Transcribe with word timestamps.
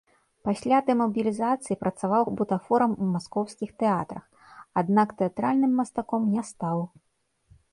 Пасля 0.47 0.77
дэмабілізацыі 0.85 1.77
працаваў 1.83 2.23
бутафорам 2.39 2.91
у 3.05 3.09
маскоўскіх 3.11 3.69
тэатрах, 3.83 4.25
аднак 4.83 5.07
тэатральным 5.21 5.71
мастаком 5.83 6.21
не 6.33 6.43
стаў. 6.53 6.77